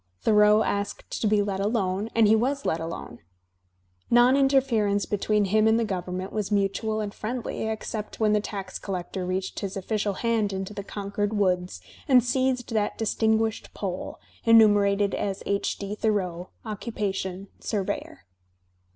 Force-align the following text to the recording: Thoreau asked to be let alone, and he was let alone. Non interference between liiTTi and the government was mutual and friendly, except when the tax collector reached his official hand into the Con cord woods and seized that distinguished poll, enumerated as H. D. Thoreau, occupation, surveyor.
Thoreau 0.23 0.63
asked 0.63 1.21
to 1.21 1.27
be 1.27 1.43
let 1.43 1.59
alone, 1.59 2.09
and 2.15 2.27
he 2.27 2.35
was 2.35 2.65
let 2.65 2.79
alone. 2.79 3.19
Non 4.09 4.35
interference 4.35 5.05
between 5.05 5.45
liiTTi 5.45 5.69
and 5.69 5.79
the 5.79 5.85
government 5.85 6.33
was 6.33 6.51
mutual 6.51 7.01
and 7.01 7.13
friendly, 7.13 7.67
except 7.67 8.19
when 8.19 8.33
the 8.33 8.39
tax 8.41 8.79
collector 8.79 9.27
reached 9.27 9.59
his 9.59 9.77
official 9.77 10.13
hand 10.13 10.53
into 10.53 10.73
the 10.73 10.83
Con 10.83 11.11
cord 11.11 11.33
woods 11.37 11.81
and 12.07 12.23
seized 12.23 12.73
that 12.73 12.97
distinguished 12.97 13.75
poll, 13.75 14.19
enumerated 14.43 15.13
as 15.13 15.43
H. 15.45 15.77
D. 15.77 15.93
Thoreau, 15.93 16.49
occupation, 16.65 17.49
surveyor. 17.59 18.25